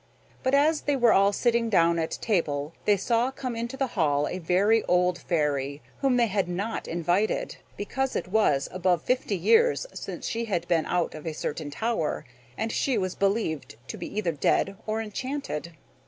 [0.41, 4.27] But as they were all sitting down at table they saw come into the hall
[4.27, 9.85] a very old fairy, whom they had not invited, because it was above fifty years
[9.93, 12.25] since she had been out of a certain tower,
[12.57, 15.73] and she was believed to be either dead or enchanted.